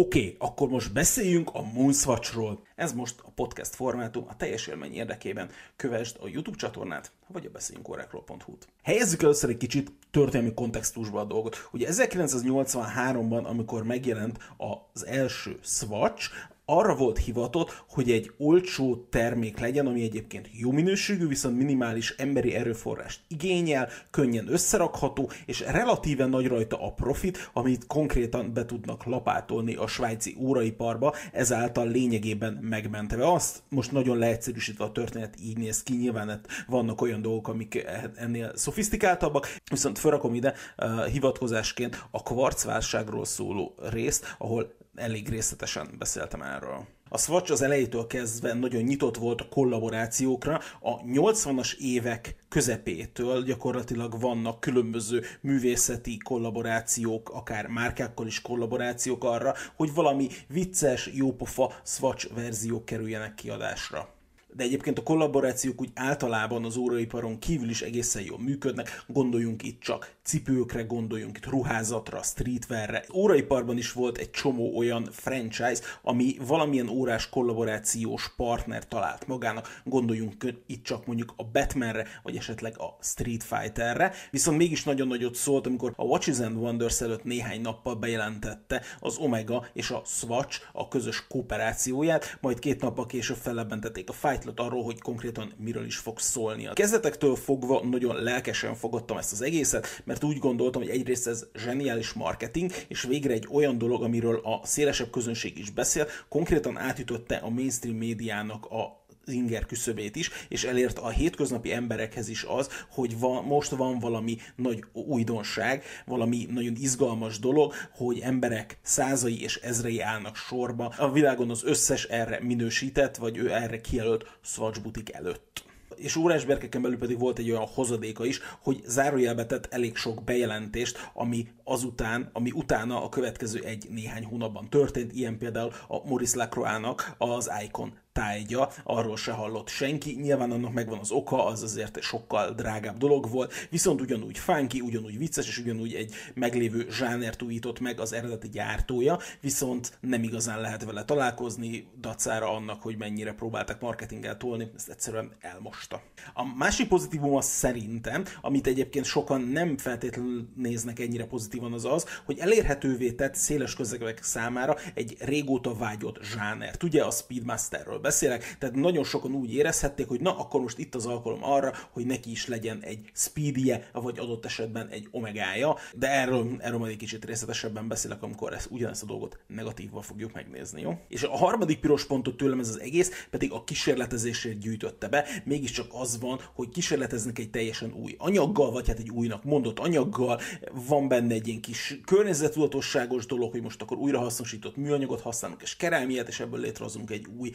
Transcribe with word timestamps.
Oké, 0.00 0.18
okay, 0.18 0.36
akkor 0.38 0.68
most 0.68 0.92
beszéljünk 0.92 1.50
a 1.52 1.62
Moonswatchról. 1.62 2.62
Ez 2.74 2.92
most 2.92 3.14
a 3.24 3.30
podcast 3.30 3.74
formátum, 3.74 4.24
a 4.28 4.36
teljes 4.36 4.66
élmény 4.66 4.94
érdekében 4.94 5.50
kövesd 5.76 6.16
a 6.20 6.28
YouTube 6.28 6.56
csatornát, 6.56 7.12
vagy 7.26 7.46
a 7.46 7.50
beszéljünk 7.50 7.88
órákról.hu-t. 7.88 8.68
Helyezzük 8.82 9.22
először 9.22 9.50
egy 9.50 9.56
kicsit 9.56 9.92
történelmi 10.10 10.54
kontextusba 10.54 11.20
a 11.20 11.24
dolgot. 11.24 11.68
Ugye 11.72 11.88
1983-ban, 11.90 13.44
amikor 13.44 13.84
megjelent 13.84 14.38
az 14.56 15.06
első 15.06 15.58
Swatch, 15.62 16.30
arra 16.70 16.94
volt 16.94 17.18
hivatott, 17.18 17.84
hogy 17.88 18.10
egy 18.10 18.32
olcsó 18.38 19.06
termék 19.10 19.58
legyen, 19.58 19.86
ami 19.86 20.02
egyébként 20.02 20.48
jó 20.52 20.70
minőségű, 20.70 21.26
viszont 21.26 21.56
minimális 21.56 22.14
emberi 22.18 22.54
erőforrást 22.54 23.20
igényel, 23.28 23.88
könnyen 24.10 24.52
összerakható, 24.52 25.30
és 25.46 25.60
relatíven 25.60 26.28
nagy 26.28 26.46
rajta 26.46 26.86
a 26.86 26.92
profit, 26.92 27.50
amit 27.52 27.86
konkrétan 27.86 28.52
be 28.52 28.64
tudnak 28.64 29.04
lapátolni 29.04 29.74
a 29.74 29.86
svájci 29.86 30.36
óraiparba, 30.40 31.14
ezáltal 31.32 31.88
lényegében 31.88 32.52
megmentve 32.52 33.32
azt. 33.32 33.62
Most 33.68 33.92
nagyon 33.92 34.18
leegyszerűsítve 34.18 34.84
a 34.84 34.92
történet 34.92 35.34
így 35.42 35.58
néz 35.58 35.82
ki, 35.82 35.96
nyilván 35.96 36.40
vannak 36.66 37.00
olyan 37.00 37.22
dolgok, 37.22 37.48
amik 37.48 37.86
ennél 38.16 38.52
szofisztikáltabbak, 38.54 39.56
viszont 39.70 39.98
felrakom 39.98 40.34
ide 40.34 40.54
uh, 40.76 41.06
hivatkozásként 41.06 42.06
a 42.10 42.22
kvarcválságról 42.22 43.24
szóló 43.24 43.74
részt, 43.90 44.34
ahol 44.38 44.78
elég 45.00 45.28
részletesen 45.28 45.88
beszéltem 45.98 46.42
erről. 46.42 46.86
A 47.12 47.18
Swatch 47.18 47.52
az 47.52 47.62
elejétől 47.62 48.06
kezdve 48.06 48.54
nagyon 48.54 48.82
nyitott 48.82 49.16
volt 49.16 49.40
a 49.40 49.48
kollaborációkra. 49.48 50.60
A 50.80 51.00
80-as 51.00 51.76
évek 51.78 52.36
közepétől 52.48 53.42
gyakorlatilag 53.42 54.20
vannak 54.20 54.60
különböző 54.60 55.22
művészeti 55.40 56.18
kollaborációk, 56.18 57.30
akár 57.30 57.66
márkákkal 57.66 58.26
is 58.26 58.42
kollaborációk 58.42 59.24
arra, 59.24 59.54
hogy 59.76 59.94
valami 59.94 60.28
vicces, 60.48 61.10
jópofa 61.14 61.72
Swatch 61.84 62.34
verziók 62.34 62.84
kerüljenek 62.84 63.34
kiadásra 63.34 64.19
de 64.56 64.64
egyébként 64.64 64.98
a 64.98 65.02
kollaborációk 65.02 65.80
úgy 65.80 65.90
általában 65.94 66.64
az 66.64 66.76
óraiparon 66.76 67.38
kívül 67.38 67.68
is 67.68 67.82
egészen 67.82 68.22
jól 68.22 68.38
működnek, 68.38 69.04
gondoljunk 69.06 69.62
itt 69.62 69.80
csak 69.80 70.14
cipőkre, 70.22 70.82
gondoljunk 70.82 71.36
itt 71.36 71.46
ruházatra, 71.46 72.22
streetwearre. 72.22 73.04
Óraiparban 73.14 73.76
is 73.76 73.92
volt 73.92 74.18
egy 74.18 74.30
csomó 74.30 74.76
olyan 74.76 75.08
franchise, 75.12 75.82
ami 76.02 76.36
valamilyen 76.46 76.88
órás 76.88 77.28
kollaborációs 77.28 78.34
partner 78.36 78.88
talált 78.88 79.26
magának, 79.26 79.80
gondoljunk 79.84 80.34
itt 80.66 80.84
csak 80.84 81.06
mondjuk 81.06 81.32
a 81.36 81.44
Batmanre, 81.44 82.06
vagy 82.22 82.36
esetleg 82.36 82.78
a 82.78 82.96
Street 83.00 83.42
Fighterre, 83.42 84.12
viszont 84.30 84.56
mégis 84.56 84.84
nagyon 84.84 85.06
nagyot 85.06 85.34
szólt, 85.34 85.66
amikor 85.66 85.92
a 85.96 86.04
Watches 86.04 86.38
and 86.38 86.56
Wonders 86.56 87.00
előtt 87.00 87.24
néhány 87.24 87.60
nappal 87.60 87.94
bejelentette 87.94 88.82
az 89.00 89.16
Omega 89.16 89.66
és 89.72 89.90
a 89.90 90.02
Swatch 90.04 90.60
a 90.72 90.88
közös 90.88 91.26
kooperációját, 91.26 92.38
majd 92.40 92.58
két 92.58 92.80
nappal 92.80 93.06
később 93.06 93.36
fellebentették 93.36 94.08
a 94.08 94.12
Fight 94.12 94.39
Lightlet 94.44 94.66
arról, 94.66 94.84
hogy 94.84 95.00
konkrétan 95.00 95.52
miről 95.56 95.84
is 95.84 95.96
fog 95.96 96.18
szólni. 96.18 96.66
A 96.66 96.72
kezdetektől 96.72 97.36
fogva 97.36 97.84
nagyon 97.90 98.22
lelkesen 98.22 98.74
fogadtam 98.74 99.16
ezt 99.16 99.32
az 99.32 99.42
egészet, 99.42 100.02
mert 100.04 100.24
úgy 100.24 100.38
gondoltam, 100.38 100.82
hogy 100.82 100.90
egyrészt 100.90 101.26
ez 101.26 101.46
zseniális 101.54 102.12
marketing, 102.12 102.70
és 102.88 103.02
végre 103.02 103.32
egy 103.32 103.48
olyan 103.52 103.78
dolog, 103.78 104.02
amiről 104.02 104.36
a 104.36 104.60
szélesebb 104.66 105.10
közönség 105.10 105.58
is 105.58 105.70
beszél, 105.70 106.06
konkrétan 106.28 106.76
átütötte 106.76 107.36
a 107.36 107.48
mainstream 107.48 107.96
médiának 107.96 108.66
a 108.66 108.99
inger 109.24 109.66
küszöbét 109.66 110.16
is, 110.16 110.30
és 110.48 110.64
elért 110.64 110.98
a 110.98 111.08
hétköznapi 111.08 111.72
emberekhez 111.72 112.28
is 112.28 112.44
az, 112.44 112.68
hogy 112.90 113.18
van, 113.18 113.44
most 113.44 113.70
van 113.70 113.98
valami 113.98 114.36
nagy 114.56 114.84
újdonság, 114.92 115.84
valami 116.06 116.46
nagyon 116.50 116.74
izgalmas 116.76 117.38
dolog, 117.38 117.74
hogy 117.94 118.18
emberek 118.18 118.78
százai 118.82 119.42
és 119.42 119.56
ezrei 119.56 120.00
állnak 120.00 120.36
sorba. 120.36 120.94
A 120.98 121.12
világon 121.12 121.50
az 121.50 121.64
összes 121.64 122.04
erre 122.04 122.38
minősített, 122.42 123.16
vagy 123.16 123.36
ő 123.36 123.52
erre 123.52 123.80
kijelölt 123.80 124.38
Swatch 124.42 124.82
butik 124.82 125.12
előtt 125.12 125.68
és 126.00 126.16
órásberkeken 126.16 126.82
belül 126.82 126.98
pedig 126.98 127.18
volt 127.18 127.38
egy 127.38 127.50
olyan 127.50 127.66
hozadéka 127.74 128.24
is, 128.24 128.40
hogy 128.62 128.82
zárójelbe 128.86 129.46
tett 129.46 129.66
elég 129.70 129.96
sok 129.96 130.24
bejelentést, 130.24 131.10
ami 131.14 131.48
azután, 131.64 132.30
ami 132.32 132.50
utána 132.50 133.04
a 133.04 133.08
következő 133.08 133.62
egy 133.64 133.86
néhány 133.90 134.24
hónapban 134.24 134.68
történt, 134.68 135.12
ilyen 135.12 135.38
például 135.38 135.72
a 135.88 136.08
Maurice 136.08 136.36
Lacroix-nak 136.36 137.14
az 137.18 137.50
Icon 137.64 137.92
tájgya, 138.12 138.72
arról 138.84 139.16
se 139.16 139.32
hallott 139.32 139.68
senki, 139.68 140.18
nyilván 140.20 140.50
annak 140.50 140.72
megvan 140.72 140.98
az 140.98 141.10
oka, 141.10 141.46
az 141.46 141.62
azért 141.62 142.02
sokkal 142.02 142.50
drágább 142.50 142.98
dolog 142.98 143.30
volt, 143.30 143.52
viszont 143.70 144.00
ugyanúgy 144.00 144.38
funky, 144.38 144.80
ugyanúgy 144.80 145.18
vicces, 145.18 145.46
és 145.46 145.58
ugyanúgy 145.58 145.94
egy 145.94 146.14
meglévő 146.34 146.86
zsánert 146.90 147.42
újított 147.42 147.80
meg 147.80 148.00
az 148.00 148.12
eredeti 148.12 148.48
gyártója, 148.48 149.18
viszont 149.40 149.98
nem 150.00 150.22
igazán 150.22 150.60
lehet 150.60 150.84
vele 150.84 151.04
találkozni, 151.04 151.86
dacára 152.00 152.54
annak, 152.54 152.82
hogy 152.82 152.96
mennyire 152.96 153.32
próbáltak 153.32 153.80
marketinggel 153.80 154.36
tolni, 154.36 154.70
ezt 154.76 154.88
egyszerűen 154.88 155.32
elmosta. 155.40 156.02
A 156.34 156.54
másik 156.56 156.88
pozitívum 156.88 157.36
az 157.36 157.46
szerintem, 157.46 158.24
amit 158.40 158.66
egyébként 158.66 159.04
sokan 159.04 159.40
nem 159.40 159.76
feltétlenül 159.76 160.48
néznek 160.56 160.98
ennyire 160.98 161.26
pozitívan, 161.26 161.72
az 161.72 161.84
az, 161.84 162.06
hogy 162.24 162.38
elérhetővé 162.38 163.12
tett 163.12 163.34
széles 163.34 163.74
közegek 163.74 164.22
számára 164.22 164.76
egy 164.94 165.16
régóta 165.20 165.74
vágyott 165.74 166.18
zsánert. 166.22 166.82
Ugye 166.82 167.02
a 167.02 167.10
Speedmasterről 167.10 167.99
beszélek, 168.00 168.56
tehát 168.58 168.74
nagyon 168.74 169.04
sokan 169.04 169.34
úgy 169.34 169.54
érezhették, 169.54 170.08
hogy 170.08 170.20
na, 170.20 170.38
akkor 170.38 170.60
most 170.60 170.78
itt 170.78 170.94
az 170.94 171.06
alkalom 171.06 171.44
arra, 171.44 171.72
hogy 171.90 172.06
neki 172.06 172.30
is 172.30 172.46
legyen 172.46 172.78
egy 172.82 173.10
speedie, 173.12 173.90
vagy 173.92 174.18
adott 174.18 174.44
esetben 174.44 174.88
egy 174.88 175.08
omegája, 175.10 175.76
de 175.94 176.10
erről, 176.10 176.56
erről 176.58 176.78
majd 176.78 176.90
egy 176.92 176.96
kicsit 176.98 177.24
részletesebben 177.24 177.88
beszélek, 177.88 178.22
amikor 178.22 178.52
ezt, 178.52 178.68
ugyanezt 178.70 179.02
a 179.02 179.06
dolgot 179.06 179.38
negatívval 179.46 180.02
fogjuk 180.02 180.32
megnézni, 180.32 180.80
jó? 180.80 180.98
És 181.08 181.22
a 181.22 181.36
harmadik 181.36 181.80
piros 181.80 182.06
pontot 182.06 182.36
tőlem 182.36 182.58
ez 182.58 182.68
az 182.68 182.80
egész, 182.80 183.26
pedig 183.30 183.52
a 183.52 183.64
kísérletezésért 183.64 184.58
gyűjtötte 184.58 185.08
be, 185.08 185.26
mégiscsak 185.44 185.86
az 185.92 186.18
van, 186.20 186.40
hogy 186.54 186.68
kísérleteznek 186.68 187.38
egy 187.38 187.50
teljesen 187.50 187.92
új 187.92 188.14
anyaggal, 188.18 188.70
vagy 188.70 188.86
hát 188.86 188.98
egy 188.98 189.10
újnak 189.10 189.44
mondott 189.44 189.78
anyaggal, 189.78 190.40
van 190.72 191.08
benne 191.08 191.34
egy 191.34 191.48
ilyen 191.48 191.60
kis 191.60 192.00
környezetudatosságos 192.04 193.26
dolog, 193.26 193.50
hogy 193.50 193.62
most 193.62 193.82
akkor 193.82 193.96
újrahasznosított 193.96 194.76
műanyagot 194.76 195.20
használunk, 195.20 195.62
és 195.62 195.76
kerámiát, 195.76 196.28
és 196.28 196.40
ebből 196.40 196.60
létrehozunk 196.60 197.10
egy 197.10 197.26
új 197.38 197.52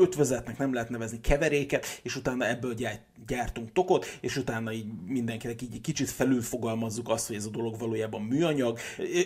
ötvezetnek 0.00 0.58
nem 0.58 0.72
lehet 0.72 0.88
nevezni 0.88 1.20
keveréket, 1.20 1.86
és 2.02 2.16
utána 2.16 2.48
ebből 2.48 2.74
gyártunk 3.26 3.72
tokot, 3.72 4.06
és 4.20 4.36
utána 4.36 4.72
így 4.72 4.86
mindenkinek 5.06 5.62
így 5.62 5.80
kicsit 5.80 6.10
felülfogalmazzuk 6.10 7.08
azt, 7.08 7.26
hogy 7.26 7.36
ez 7.36 7.44
a 7.44 7.50
dolog 7.50 7.78
valójában 7.78 8.22
műanyag, 8.22 8.78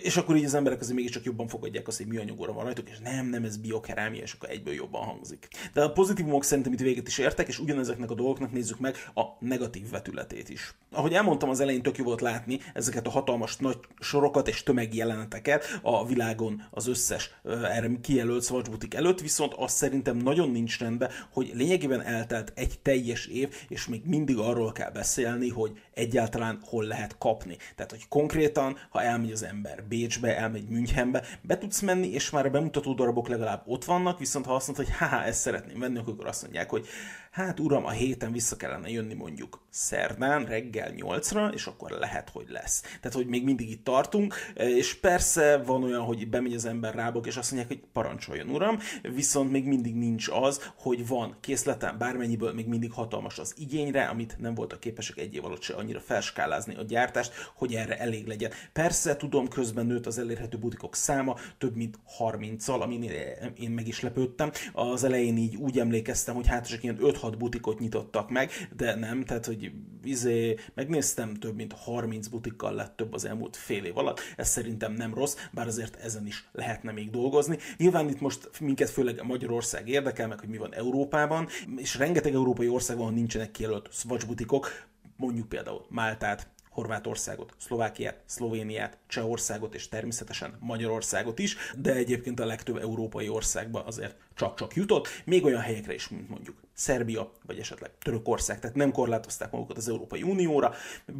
és 0.03 0.17
akkor 0.17 0.35
így 0.35 0.45
az 0.45 0.53
emberek 0.53 0.79
azért 0.79 0.95
mégiscsak 0.95 1.23
jobban 1.23 1.47
fogadják 1.47 1.87
azt, 1.87 1.97
hogy 1.97 2.07
műanyagóra 2.07 2.53
van 2.53 2.63
rajtuk, 2.63 2.89
és 2.89 2.99
nem, 3.03 3.25
nem, 3.25 3.43
ez 3.43 3.57
biokerámia, 3.57 4.21
és 4.21 4.33
akkor 4.33 4.49
egyből 4.49 4.73
jobban 4.73 5.03
hangzik. 5.03 5.47
De 5.73 5.83
a 5.83 5.91
pozitívumok 5.91 6.43
szerintem 6.43 6.73
itt 6.73 6.79
véget 6.79 7.07
is 7.07 7.17
értek, 7.17 7.47
és 7.47 7.59
ugyanezeknek 7.59 8.11
a 8.11 8.15
dolgoknak 8.15 8.51
nézzük 8.51 8.79
meg 8.79 8.95
a 9.13 9.21
negatív 9.39 9.89
vetületét 9.89 10.49
is. 10.49 10.73
Ahogy 10.91 11.13
elmondtam, 11.13 11.49
az 11.49 11.59
elején 11.59 11.81
tök 11.81 11.97
jó 11.97 12.03
volt 12.03 12.21
látni 12.21 12.59
ezeket 12.73 13.07
a 13.07 13.09
hatalmas 13.09 13.57
nagy 13.57 13.77
sorokat 13.99 14.47
és 14.47 14.63
tömegjeleneteket 14.63 15.79
a 15.81 16.05
világon 16.05 16.63
az 16.71 16.87
összes 16.87 17.31
erre 17.43 17.89
kijelölt 18.01 18.43
Swatch 18.43 18.95
előtt, 18.95 19.21
viszont 19.21 19.53
azt 19.53 19.75
szerintem 19.75 20.17
nagyon 20.17 20.49
nincs 20.49 20.64
rendben, 20.79 21.09
hogy 21.31 21.51
lényegében 21.53 22.01
eltelt 22.01 22.51
egy 22.55 22.79
teljes 22.81 23.25
év, 23.25 23.55
és 23.69 23.87
még 23.87 24.01
mindig 24.05 24.37
arról 24.37 24.71
kell 24.71 24.91
beszélni, 24.91 25.49
hogy 25.49 25.79
egyáltalán 25.93 26.59
hol 26.63 26.83
lehet 26.83 27.17
kapni. 27.17 27.57
Tehát, 27.75 27.91
hogy 27.91 28.07
konkrétan, 28.07 28.77
ha 28.89 29.01
elmegy 29.01 29.31
az 29.31 29.43
ember 29.43 29.83
Bécsbe, 29.83 30.37
elmegy 30.37 30.67
Münchenbe, 30.69 31.23
be 31.41 31.57
tudsz 31.57 31.81
menni, 31.81 32.07
és 32.07 32.29
már 32.29 32.45
a 32.45 32.49
bemutató 32.49 32.93
darabok 32.93 33.27
legalább 33.27 33.63
ott 33.65 33.85
vannak, 33.85 34.19
viszont 34.19 34.45
ha 34.45 34.55
azt 34.55 34.67
mondod, 34.67 34.85
hogy 34.85 34.95
haha, 34.95 35.23
ezt 35.23 35.39
szeretném 35.39 35.79
venni, 35.79 35.97
akkor 35.97 36.27
azt 36.27 36.41
mondják, 36.41 36.69
hogy 36.69 36.87
hát 37.35 37.59
uram, 37.59 37.85
a 37.85 37.89
héten 37.89 38.31
vissza 38.31 38.55
kellene 38.55 38.89
jönni 38.89 39.13
mondjuk 39.13 39.63
szerdán 39.69 40.45
reggel 40.45 40.93
8-ra, 40.95 41.53
és 41.53 41.65
akkor 41.65 41.91
lehet, 41.91 42.29
hogy 42.29 42.45
lesz. 42.49 42.81
Tehát, 42.81 43.13
hogy 43.13 43.27
még 43.27 43.43
mindig 43.43 43.69
itt 43.69 43.83
tartunk, 43.83 44.33
és 44.55 44.93
persze 44.93 45.57
van 45.57 45.83
olyan, 45.83 46.01
hogy 46.01 46.29
bemegy 46.29 46.53
az 46.53 46.65
ember 46.65 46.95
rábok, 46.95 47.27
és 47.27 47.35
azt 47.35 47.51
mondják, 47.51 47.79
hogy 47.79 47.89
parancsoljon 47.93 48.49
uram, 48.49 48.77
viszont 49.01 49.51
még 49.51 49.65
mindig 49.65 49.95
nincs 49.95 50.27
az, 50.27 50.71
hogy 50.75 51.07
van 51.07 51.37
készletem, 51.39 51.97
bármennyiből 51.97 52.53
még 52.53 52.67
mindig 52.67 52.91
hatalmas 52.91 53.39
az 53.39 53.53
igényre, 53.57 54.05
amit 54.05 54.35
nem 54.39 54.53
voltak 54.53 54.79
képesek 54.79 55.17
egy 55.17 55.33
év 55.33 55.45
alatt 55.45 55.61
se 55.61 55.73
annyira 55.73 55.99
felskálázni 55.99 56.75
a 56.75 56.83
gyártást, 56.83 57.33
hogy 57.55 57.73
erre 57.73 57.97
elég 57.97 58.27
legyen. 58.27 58.51
Persze, 58.73 59.15
tudom, 59.15 59.47
közben 59.47 59.85
nőtt 59.85 60.05
az 60.05 60.19
elérhető 60.19 60.57
butikok 60.57 60.95
száma, 60.95 61.35
több 61.57 61.75
mint 61.75 61.99
30-al, 62.19 62.81
amin 62.81 63.11
én 63.59 63.71
meg 63.71 63.87
is 63.87 64.01
lepődtem. 64.01 64.51
Az 64.73 65.03
elején 65.03 65.37
így 65.37 65.55
úgy 65.55 65.79
emlékeztem, 65.79 66.35
hogy 66.35 66.47
hát 66.47 66.67
csak 66.67 66.83
ilyen 66.83 66.97
5-6 67.25 67.35
butikot 67.37 67.79
nyitottak 67.79 68.29
meg, 68.29 68.51
de 68.75 68.95
nem, 68.95 69.23
tehát 69.23 69.45
hogy 69.45 69.71
izé, 70.03 70.55
megnéztem, 70.73 71.33
több 71.33 71.55
mint 71.55 71.73
30 71.73 72.27
butikkal 72.27 72.73
lett 72.73 72.95
több 72.95 73.13
az 73.13 73.25
elmúlt 73.25 73.55
fél 73.55 73.83
év 73.83 73.97
alatt. 73.97 74.19
Ez 74.37 74.49
szerintem 74.49 74.93
nem 74.93 75.13
rossz, 75.13 75.35
bár 75.51 75.67
azért 75.67 75.95
ezen 75.95 76.25
is 76.25 76.47
lehetne 76.51 76.91
még 76.91 77.09
dolgozni. 77.09 77.57
Nyilván 77.77 78.09
itt 78.09 78.19
most 78.19 78.49
minket 78.59 78.89
főleg 78.89 79.23
Magyarország 79.23 79.89
érdekel, 79.89 80.27
meg 80.27 80.39
hogy 80.39 80.49
mi 80.49 80.57
van 80.57 80.73
Európában, 80.73 81.47
és 81.75 81.95
rengeteg 81.95 82.33
európai 82.33 82.67
ország 82.67 82.97
van, 82.97 83.13
nincsenek 83.13 83.51
kijelölt 83.51 83.89
Swatch 83.91 84.27
butikok, 84.27 84.87
mondjuk 85.17 85.49
például 85.49 85.85
Máltát, 85.89 86.47
Horvátországot, 86.75 87.53
Szlovákiát, 87.57 88.21
Szlovéniát, 88.25 88.97
Csehországot 89.07 89.75
és 89.75 89.89
természetesen 89.89 90.57
Magyarországot 90.59 91.39
is, 91.39 91.57
de 91.77 91.93
egyébként 91.93 92.39
a 92.39 92.45
legtöbb 92.45 92.77
európai 92.77 93.29
országba 93.29 93.83
azért 93.83 94.15
csak-csak 94.35 94.75
jutott, 94.75 95.07
még 95.25 95.43
olyan 95.43 95.61
helyekre 95.61 95.93
is, 95.93 96.07
mint 96.07 96.29
mondjuk 96.29 96.55
Szerbia, 96.77 97.31
vagy 97.45 97.59
esetleg 97.59 97.91
Törökország, 97.99 98.59
tehát 98.59 98.75
nem 98.75 98.91
korlátozták 98.91 99.51
magukat 99.51 99.77
az 99.77 99.89
Európai 99.89 100.23
Unióra, 100.23 100.73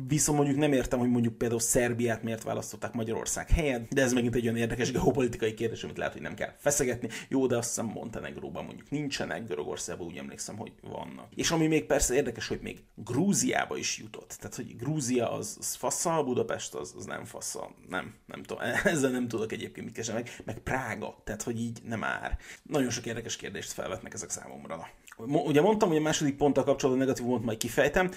viszont 0.07 0.37
mondjuk 0.37 0.59
nem 0.59 0.73
értem, 0.73 0.99
hogy 0.99 1.09
mondjuk 1.09 1.37
például 1.37 1.59
Szerbiát 1.59 2.23
miért 2.23 2.43
választották 2.43 2.93
Magyarország 2.93 3.49
helyen, 3.49 3.87
de 3.89 4.01
ez 4.01 4.13
megint 4.13 4.35
egy 4.35 4.43
olyan 4.43 4.57
érdekes 4.57 4.91
geopolitikai 4.91 5.53
kérdés, 5.53 5.83
amit 5.83 5.97
lehet, 5.97 6.13
hogy 6.13 6.21
nem 6.21 6.33
kell 6.33 6.53
feszegetni. 6.57 7.09
Jó, 7.27 7.47
de 7.47 7.57
azt 7.57 7.67
hiszem 7.67 7.85
Montenegróban 7.85 8.65
mondjuk 8.65 8.89
nincsenek, 8.89 9.47
Görögországban 9.47 10.07
úgy 10.07 10.17
emlékszem, 10.17 10.57
hogy 10.57 10.71
vannak. 10.81 11.27
És 11.35 11.51
ami 11.51 11.67
még 11.67 11.85
persze 11.85 12.13
érdekes, 12.13 12.47
hogy 12.47 12.59
még 12.61 12.83
Grúziába 12.95 13.77
is 13.77 13.97
jutott. 13.97 14.35
Tehát, 14.39 14.55
hogy 14.55 14.75
Grúzia 14.75 15.31
az, 15.31 15.57
az 15.59 15.75
faszal, 15.75 16.23
Budapest 16.23 16.73
az, 16.73 16.93
az 16.97 17.05
nem 17.05 17.25
faszal. 17.25 17.75
Nem, 17.89 18.13
nem 18.25 18.43
tudom. 18.43 18.63
Ezzel 18.83 19.11
nem 19.11 19.27
tudok 19.27 19.51
egyébként 19.51 19.85
mit 19.85 19.95
kezdeni, 19.95 20.21
meg, 20.21 20.31
meg 20.45 20.59
Prága. 20.59 21.21
Tehát, 21.23 21.41
hogy 21.41 21.59
így 21.61 21.79
nem 21.83 22.03
ár. 22.03 22.37
Nagyon 22.63 22.89
sok 22.89 23.04
érdekes 23.05 23.35
kérdést 23.35 23.71
felvetnek 23.71 24.13
ezek 24.13 24.29
számomra. 24.29 24.87
Ugye 25.17 25.61
mondtam, 25.61 25.89
hogy 25.89 25.97
a 25.97 26.01
második 26.01 26.35
ponttal 26.35 26.63
kapcsolatban 26.63 27.05
negatívumot 27.05 27.43
majd 27.43 27.57
kifejtem. 27.57 28.11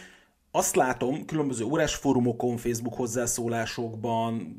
Azt 0.51 0.77
látom 0.77 1.25
különböző 1.25 1.65
órás 1.65 1.95
fórumokon, 1.95 2.57
Facebook 2.57 2.95
hozzászólásokban, 2.95 4.57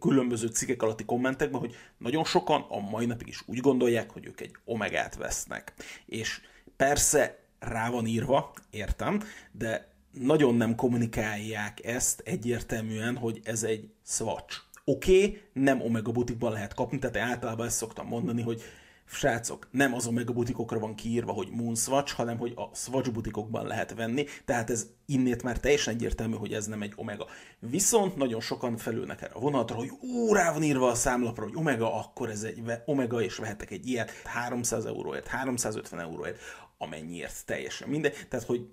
különböző 0.00 0.46
cikkek 0.46 0.82
alatti 0.82 1.04
kommentekben, 1.04 1.60
hogy 1.60 1.74
nagyon 1.98 2.24
sokan 2.24 2.66
a 2.68 2.80
mai 2.80 3.06
napig 3.06 3.28
is 3.28 3.42
úgy 3.46 3.58
gondolják, 3.58 4.10
hogy 4.10 4.26
ők 4.26 4.40
egy 4.40 4.56
omegát 4.64 5.16
vesznek. 5.16 5.72
És 6.06 6.40
persze 6.76 7.38
rá 7.58 7.90
van 7.90 8.06
írva, 8.06 8.52
értem, 8.70 9.22
de 9.52 9.92
nagyon 10.10 10.54
nem 10.54 10.74
kommunikálják 10.74 11.84
ezt 11.84 12.20
egyértelműen, 12.24 13.16
hogy 13.16 13.40
ez 13.44 13.62
egy 13.62 13.90
swatch. 14.06 14.56
Oké, 14.84 15.16
okay, 15.16 15.40
nem 15.52 15.80
Omega 15.80 16.12
butikban 16.12 16.52
lehet 16.52 16.74
kapni, 16.74 16.98
tehát 16.98 17.16
általában 17.16 17.66
ezt 17.66 17.76
szoktam 17.76 18.06
mondani, 18.06 18.42
hogy 18.42 18.62
srácok, 19.12 19.68
nem 19.70 19.94
az 19.94 20.06
Omega 20.06 20.32
butikokra 20.32 20.78
van 20.78 20.94
kiírva, 20.94 21.32
hogy 21.32 21.48
Moon 21.50 21.74
Swatch, 21.74 22.14
hanem 22.14 22.38
hogy 22.38 22.52
a 22.56 22.74
Swatch 22.74 23.10
butikokban 23.10 23.66
lehet 23.66 23.94
venni, 23.94 24.24
tehát 24.44 24.70
ez 24.70 24.86
innét 25.06 25.42
már 25.42 25.60
teljesen 25.60 25.94
egyértelmű, 25.94 26.34
hogy 26.34 26.52
ez 26.52 26.66
nem 26.66 26.82
egy 26.82 26.92
Omega. 26.96 27.26
Viszont 27.58 28.16
nagyon 28.16 28.40
sokan 28.40 28.76
felülnek 28.76 29.22
erre 29.22 29.34
a 29.34 29.40
vonatra, 29.40 29.76
hogy 29.76 29.90
ó, 30.02 30.32
rá 30.32 30.52
van 30.52 30.62
írva 30.62 30.88
a 30.88 30.94
számlapra, 30.94 31.44
hogy 31.44 31.56
Omega, 31.56 31.94
akkor 31.94 32.30
ez 32.30 32.42
egy 32.42 32.62
Omega, 32.84 33.22
és 33.22 33.36
vehetek 33.36 33.70
egy 33.70 33.86
ilyet 33.86 34.10
300 34.24 34.84
euróért, 34.84 35.26
350 35.26 36.00
euróért, 36.00 36.38
amennyiért 36.78 37.46
teljesen 37.46 37.88
mindegy. 37.88 38.26
Tehát, 38.28 38.46
hogy 38.46 38.68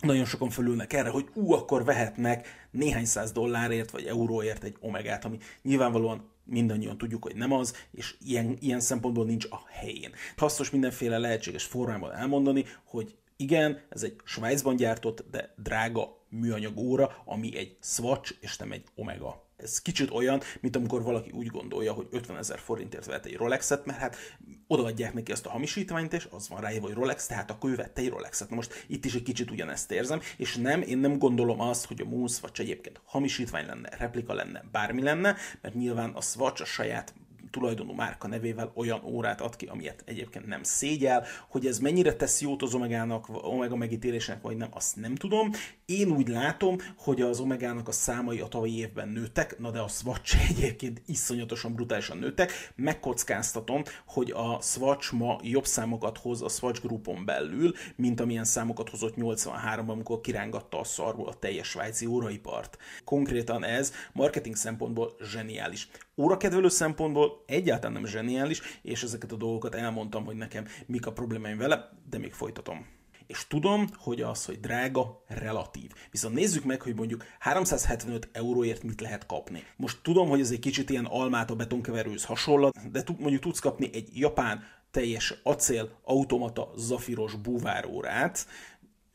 nagyon 0.00 0.24
sokan 0.24 0.50
fölülnek 0.50 0.92
erre, 0.92 1.08
hogy 1.08 1.28
ú, 1.34 1.52
akkor 1.52 1.84
vehetnek 1.84 2.66
néhány 2.70 3.04
száz 3.04 3.32
dollárért 3.32 3.90
vagy 3.90 4.04
euróért 4.04 4.64
egy 4.64 4.76
omegát, 4.80 5.24
ami 5.24 5.38
nyilvánvalóan 5.62 6.30
mindannyian 6.44 6.98
tudjuk, 6.98 7.22
hogy 7.22 7.36
nem 7.36 7.52
az, 7.52 7.74
és 7.90 8.16
ilyen, 8.24 8.56
ilyen 8.60 8.80
szempontból 8.80 9.24
nincs 9.24 9.44
a 9.50 9.62
helyén. 9.68 10.12
Hasznos 10.36 10.70
mindenféle 10.70 11.18
lehetséges 11.18 11.64
formában 11.64 12.12
elmondani, 12.12 12.64
hogy 12.84 13.14
igen, 13.36 13.80
ez 13.88 14.02
egy 14.02 14.16
Svájcban 14.24 14.76
gyártott, 14.76 15.24
de 15.30 15.54
drága 15.56 16.26
műanyag 16.28 16.78
óra, 16.78 17.22
ami 17.24 17.56
egy 17.56 17.76
Swatch 17.80 18.34
és 18.40 18.56
nem 18.56 18.72
egy 18.72 18.84
Omega 18.94 19.44
ez 19.56 19.82
kicsit 19.82 20.10
olyan, 20.10 20.40
mint 20.60 20.76
amikor 20.76 21.02
valaki 21.02 21.30
úgy 21.30 21.46
gondolja, 21.46 21.92
hogy 21.92 22.06
50 22.10 22.36
ezer 22.36 22.58
forintért 22.58 23.06
vett 23.06 23.24
egy 23.24 23.36
Rolexet, 23.36 23.86
mert 23.86 23.98
hát 23.98 24.16
odaadják 24.66 25.14
neki 25.14 25.32
azt 25.32 25.46
a 25.46 25.50
hamisítványt, 25.50 26.12
és 26.12 26.28
az 26.30 26.48
van 26.48 26.60
rájövő, 26.60 26.86
hogy 26.86 26.94
Rolex, 26.94 27.26
tehát 27.26 27.50
akkor 27.50 27.70
ő 27.70 27.74
vette 27.74 28.00
egy 28.00 28.08
Rolexet. 28.08 28.48
Na 28.48 28.54
most 28.54 28.84
itt 28.86 29.04
is 29.04 29.14
egy 29.14 29.22
kicsit 29.22 29.50
ugyanezt 29.50 29.92
érzem, 29.92 30.20
és 30.36 30.56
nem, 30.56 30.82
én 30.82 30.98
nem 30.98 31.18
gondolom 31.18 31.60
azt, 31.60 31.86
hogy 31.86 32.00
a 32.00 32.04
Moon 32.04 32.28
vagy 32.40 32.50
egyébként 32.54 33.00
hamisítvány 33.04 33.66
lenne, 33.66 33.88
replika 33.98 34.34
lenne, 34.34 34.64
bármi 34.72 35.02
lenne, 35.02 35.36
mert 35.60 35.74
nyilván 35.74 36.10
a 36.10 36.20
Swatch 36.20 36.62
a 36.62 36.64
saját 36.64 37.14
tulajdonú 37.54 37.92
márka 37.92 38.28
nevével 38.28 38.72
olyan 38.74 39.00
órát 39.04 39.40
ad 39.40 39.56
ki, 39.56 39.66
amilyet 39.66 40.02
egyébként 40.06 40.46
nem 40.46 40.62
szégyel, 40.62 41.24
hogy 41.48 41.66
ez 41.66 41.78
mennyire 41.78 42.14
tesz 42.14 42.40
jót 42.40 42.62
az 42.62 42.74
Omegának, 42.74 43.44
Omega 43.44 43.76
megítélésnek, 43.76 44.42
vagy 44.42 44.56
nem, 44.56 44.68
azt 44.70 44.96
nem 44.96 45.14
tudom. 45.14 45.50
Én 45.86 46.10
úgy 46.10 46.28
látom, 46.28 46.76
hogy 46.96 47.20
az 47.20 47.40
Omegának 47.40 47.88
a 47.88 47.92
számai 47.92 48.40
a 48.40 48.46
tavalyi 48.46 48.78
évben 48.78 49.08
nőttek, 49.08 49.58
na 49.58 49.70
de 49.70 49.78
a 49.78 49.88
Swatch 49.88 50.36
egyébként 50.50 51.02
iszonyatosan 51.06 51.74
brutálisan 51.74 52.18
nőttek. 52.18 52.72
Megkockáztatom, 52.76 53.82
hogy 54.06 54.30
a 54.30 54.58
Swatch 54.60 55.12
ma 55.12 55.38
jobb 55.42 55.66
számokat 55.66 56.18
hoz 56.18 56.42
a 56.42 56.48
Swatch 56.48 56.82
Groupon 56.82 57.24
belül, 57.24 57.72
mint 57.96 58.20
amilyen 58.20 58.44
számokat 58.44 58.90
hozott 58.90 59.14
83-ban, 59.16 59.88
amikor 59.88 60.20
kirángatta 60.20 60.80
a 60.80 60.84
szarból 60.84 61.28
a 61.28 61.34
teljes 61.34 61.68
svájci 61.68 62.06
óraipart. 62.06 62.78
Konkrétan 63.04 63.64
ez 63.64 63.92
marketing 64.12 64.56
szempontból 64.56 65.14
zseniális 65.22 65.88
órakedvelő 66.16 66.68
szempontból 66.68 67.42
egyáltalán 67.46 67.92
nem 67.92 68.06
zseniális, 68.06 68.60
és 68.82 69.02
ezeket 69.02 69.32
a 69.32 69.36
dolgokat 69.36 69.74
elmondtam, 69.74 70.24
hogy 70.24 70.36
nekem 70.36 70.66
mik 70.86 71.06
a 71.06 71.12
problémáim 71.12 71.58
vele, 71.58 71.90
de 72.10 72.18
még 72.18 72.32
folytatom. 72.32 72.86
És 73.26 73.46
tudom, 73.46 73.86
hogy 73.96 74.20
az, 74.20 74.44
hogy 74.44 74.60
drága, 74.60 75.24
relatív. 75.26 75.90
Viszont 76.10 76.34
nézzük 76.34 76.64
meg, 76.64 76.82
hogy 76.82 76.94
mondjuk 76.94 77.24
375 77.38 78.28
euróért 78.32 78.82
mit 78.82 79.00
lehet 79.00 79.26
kapni. 79.26 79.62
Most 79.76 79.98
tudom, 80.02 80.28
hogy 80.28 80.40
ez 80.40 80.50
egy 80.50 80.58
kicsit 80.58 80.90
ilyen 80.90 81.04
almát 81.04 81.50
a 81.50 81.54
betonkeverőhöz 81.54 82.24
hasonlat, 82.24 82.90
de 82.90 83.02
mondjuk 83.18 83.42
tudsz 83.42 83.58
kapni 83.58 83.90
egy 83.92 84.08
japán 84.12 84.62
teljes 84.90 85.34
acél 85.42 85.98
automata 86.02 86.70
zafiros 86.76 87.34
búvárórát, 87.34 88.46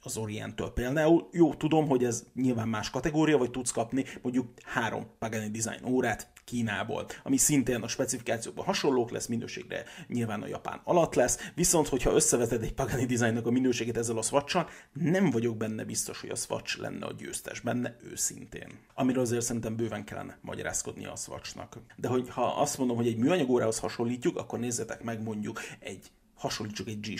az 0.02 0.18
Orienttől 0.18 0.74
például. 0.74 1.30
Jó, 1.31 1.54
tudom, 1.54 1.88
hogy 1.88 2.04
ez 2.04 2.24
nyilván 2.34 2.68
más 2.68 2.90
kategória, 2.90 3.38
vagy 3.38 3.52
tudsz 3.52 3.72
kapni 3.72 4.06
mondjuk 4.22 4.48
három 4.63 5.07
Pagani 5.19 5.50
Design 5.50 5.86
órát 5.86 6.31
Kínából, 6.50 7.06
ami 7.24 7.38
szintén 7.38 7.81
a 7.81 7.88
specifikációkban 7.88 8.66
hasonlók 8.66 9.12
lesz, 9.12 9.28
minőségre 9.28 9.84
nyilván 10.07 10.42
a 10.42 10.48
japán 10.48 10.81
alatt 10.84 11.16
lesz, 11.16 11.51
viszont 11.56 11.88
hogyha 11.88 12.13
összeveted 12.13 12.63
egy 12.63 12.74
Pagani 12.74 13.06
Designnak 13.06 13.46
a 13.46 13.51
minőségét 13.51 13.98
ezzel 13.98 14.18
a 14.18 14.22
swatch 14.22 14.66
nem 14.94 15.30
vagyok 15.30 15.57
benne 15.57 15.84
biztos, 15.84 16.22
hogy 16.22 16.30
a 16.30 16.36
Swatch 16.36 16.80
lenne 16.80 17.06
a 17.06 17.13
győztes 17.18 17.60
benne 17.60 17.96
őszintén. 18.12 18.68
Amiről 18.94 19.24
azért 19.24 19.42
szerintem 19.42 19.75
bőven 19.75 20.04
kellene 20.04 20.38
magyarázkodni 20.42 21.06
a 21.06 21.16
Swatchnak. 21.16 21.78
De 21.96 22.07
hogy 22.07 22.30
ha 22.30 22.46
azt 22.46 22.78
mondom, 22.78 22.95
hogy 22.95 23.07
egy 23.07 23.18
műanyagórához 23.18 23.80
hasonlítjuk, 23.80 24.38
akkor 24.38 24.60
nézzetek 24.60 25.04
meg 25.04 25.24
mondjuk 25.24 25.62
egy 25.80 26.12
hasonlítsuk 26.40 26.88
egy 26.88 27.00
g 27.00 27.20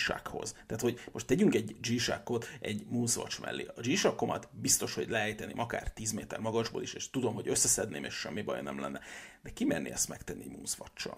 Tehát, 0.66 0.80
hogy 0.80 1.00
most 1.12 1.26
tegyünk 1.26 1.54
egy 1.54 1.76
g 1.80 2.00
egy 2.60 2.86
Moonswatch 2.88 3.40
mellé. 3.40 3.66
A 3.76 3.80
g 3.80 3.98
biztos, 4.50 4.94
hogy 4.94 5.08
leejteni 5.08 5.52
akár 5.56 5.92
10 5.92 6.12
méter 6.12 6.38
magasból 6.38 6.82
is, 6.82 6.94
és 6.94 7.10
tudom, 7.10 7.34
hogy 7.34 7.48
összeszedném, 7.48 8.04
és 8.04 8.14
semmi 8.14 8.42
baj 8.42 8.62
nem 8.62 8.80
lenne. 8.80 9.00
De 9.42 9.50
ki 9.50 9.64
merné 9.64 9.90
ezt 9.90 10.08
megtenni 10.08 10.46
moonswatch 10.46 11.10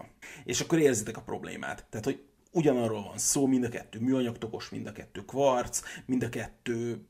És 0.43 0.61
akkor 0.61 0.79
érzitek 0.79 1.17
a 1.17 1.21
problémát. 1.21 1.85
Tehát, 1.89 2.05
hogy 2.05 2.23
ugyanarról 2.51 3.03
van 3.03 3.17
szó, 3.17 3.47
mind 3.47 3.63
a 3.63 3.69
kettő 3.69 3.99
műanyagtokos, 3.99 4.69
mind 4.69 4.87
a 4.87 4.91
kettő 4.91 5.25
kvarc, 5.25 5.81
mind 6.05 6.23
a 6.23 6.29
kettő 6.29 7.05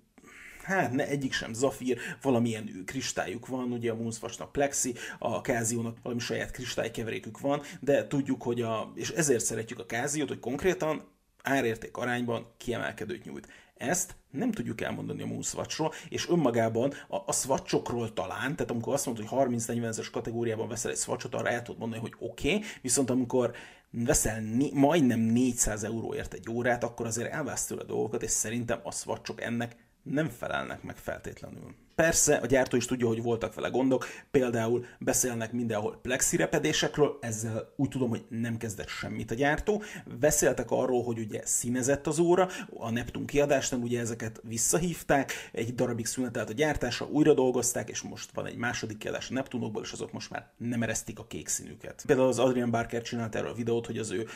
hát 0.64 0.92
ne, 0.92 1.08
egyik 1.08 1.34
sem 1.34 1.54
zafír, 1.54 1.98
valamilyen 2.22 2.84
kristályuk 2.86 3.48
van, 3.48 3.72
ugye 3.72 3.92
a 3.92 3.96
Moonswatchnak 3.96 4.52
plexi, 4.52 4.94
a 5.20 5.42
káziónak 5.42 5.98
valami 6.04 6.22
saját 6.22 6.52
kristálykeverékük 6.52 7.40
van, 7.40 7.62
de 7.80 8.08
tudjuk, 8.08 8.44
hogy 8.44 8.62
a, 8.62 8.92
és 8.96 9.10
ezért 9.10 9.46
szeretjük 9.46 9.80
a 9.80 9.86
káziót, 9.86 10.28
hogy 10.28 10.40
konkrétan 10.40 11.12
árérték 11.44 11.98
arányban 11.98 12.48
kiemelkedőt 12.58 13.24
nyújt. 13.24 13.48
Ezt 13.78 14.16
nem 14.32 14.52
tudjuk 14.52 14.82
elmondani 14.82 15.22
a 15.22 15.26
Moonswatchról, 15.26 15.94
és 16.10 16.30
önmagában 16.30 16.94
a, 17.08 17.16
a 17.26 17.32
swatchokról 17.32 18.14
talán, 18.14 18.56
tehát 18.56 18.72
amikor 18.72 18.94
azt 18.94 19.06
mondod, 19.06 19.28
hogy 19.28 19.48
30-40 19.48 19.86
ezeres 19.86 20.10
kategóriában 20.10 20.68
veszel 20.68 20.92
egy 20.92 20.98
swatchot, 20.98 21.36
arra 21.36 21.50
el 21.50 21.62
tudod 21.62 21.80
mondani, 21.80 22.02
hogy 22.02 22.14
oké, 22.20 22.56
okay, 22.56 22.64
viszont 22.82 23.10
amikor 23.10 23.54
veszel 23.90 24.40
né- 24.40 24.74
majdnem 24.74 25.20
400 25.20 25.84
euróért 25.84 26.34
egy 26.34 26.50
órát, 26.50 26.84
akkor 26.84 27.06
azért 27.06 27.32
elvász 27.32 27.66
tőle 27.66 27.84
dolgokat, 27.84 28.24
és 28.24 28.32
szerintem 28.32 28.80
a 28.84 28.92
swatchok 28.92 29.42
ennek 29.42 29.76
nem 30.04 30.30
felelnek 30.30 30.84
meg 30.84 30.98
feltétlenül. 30.98 31.76
Persze, 31.96 32.36
a 32.36 32.46
gyártó 32.46 32.78
is 32.78 32.86
tudja, 32.86 33.08
hogy 33.08 33.22
voltak 33.22 33.54
vele 33.54 33.70
gondok, 33.70 34.08
például 34.32 34.86
beszélnek 35.00 35.52
mindenhol 35.52 36.00
plexirepedésekről, 36.02 37.18
ezzel 37.22 37.74
úgy 37.76 37.90
tudom, 37.90 38.10
hogy 38.10 38.26
nem 38.30 38.58
kezdett 38.58 38.88
semmit 38.88 39.32
a 39.32 39.36
gyártó. 39.36 39.84
Beszéltek 40.20 40.72
arról, 40.72 41.04
hogy 41.04 41.20
ugye 41.20 41.42
színezett 41.46 42.08
az 42.08 42.20
óra, 42.20 42.50
a 42.78 42.90
Neptun 42.90 43.26
kiadásnál 43.26 43.80
ugye 43.80 44.00
ezeket 44.00 44.42
visszahívták, 44.44 45.32
egy 45.52 45.76
darabig 45.76 46.06
szünetelt 46.06 46.50
a 46.50 46.54
gyártása, 46.54 47.06
újra 47.06 47.34
dolgozták, 47.34 47.90
és 47.90 48.02
most 48.02 48.30
van 48.34 48.46
egy 48.46 48.56
második 48.56 48.98
kiadás 48.98 49.30
a 49.30 49.34
Neptunokból, 49.34 49.84
és 49.84 49.92
azok 49.92 50.12
most 50.12 50.30
már 50.30 50.48
nem 50.58 50.84
eresztik 50.84 51.20
a 51.20 51.28
kék 51.28 51.48
színüket. 51.48 52.04
Például 52.06 52.28
az 52.28 52.40
Adrian 52.40 52.72
Barker 52.72 53.02
csinált 53.02 53.36
erről 53.36 53.50
a 53.50 53.54
videót, 53.54 53.86
hogy 53.86 53.98
az 53.98 54.12
ő, 54.12 54.28